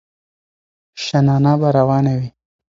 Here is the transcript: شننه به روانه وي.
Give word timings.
شننه 1.03 1.53
به 1.59 1.69
روانه 1.77 2.13
وي. 2.19 2.29